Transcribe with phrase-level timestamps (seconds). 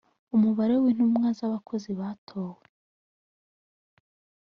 [0.35, 2.67] umubare w’ intumwa z’ abakozi batowe